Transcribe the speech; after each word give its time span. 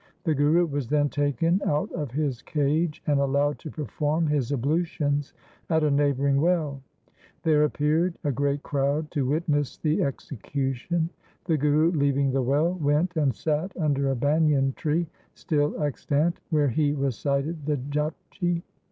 The 0.23 0.33
Guru 0.33 0.65
was 0.65 0.87
then 0.87 1.09
taken 1.09 1.61
out 1.63 1.91
of 1.91 2.09
his 2.09 2.41
cage, 2.41 3.03
and 3.05 3.19
allowed 3.19 3.59
to 3.59 3.69
perform 3.69 4.25
his 4.25 4.51
ablutions 4.51 5.31
at 5.69 5.83
a 5.83 5.91
neighbouring 5.91 6.41
well. 6.41 6.81
There 7.43 7.65
appeared 7.65 8.15
a 8.23 8.31
great 8.31 8.63
crowd 8.63 9.11
to 9.11 9.27
witness 9.27 9.77
the 9.77 10.01
execution. 10.01 11.11
The 11.45 11.55
Guru, 11.57 11.91
leaving 11.91 12.31
the 12.31 12.41
well, 12.41 12.73
went 12.73 13.15
and 13.15 13.31
sat 13.35 13.77
under 13.77 14.09
a 14.09 14.15
banyan 14.15 14.73
tree, 14.73 15.05
still 15.35 15.79
extant, 15.83 16.39
where 16.49 16.69
he 16.69 16.93
recited 16.93 17.67
the 17.67 17.77
Japji. 17.77 18.63